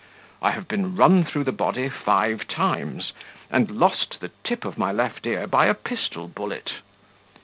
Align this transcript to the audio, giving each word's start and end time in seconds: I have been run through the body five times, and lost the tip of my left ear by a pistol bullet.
I 0.41 0.49
have 0.49 0.67
been 0.67 0.95
run 0.95 1.23
through 1.25 1.43
the 1.43 1.51
body 1.51 1.87
five 1.87 2.47
times, 2.47 3.13
and 3.51 3.69
lost 3.79 4.19
the 4.19 4.31
tip 4.43 4.65
of 4.65 4.75
my 4.75 4.91
left 4.91 5.27
ear 5.27 5.45
by 5.45 5.67
a 5.67 5.75
pistol 5.75 6.27
bullet. 6.27 6.71